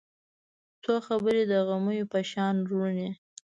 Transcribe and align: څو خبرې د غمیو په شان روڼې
څو 0.83 0.93
خبرې 1.07 1.43
د 1.51 1.53
غمیو 1.67 2.09
په 2.11 2.19
شان 2.31 2.55
روڼې 2.69 3.09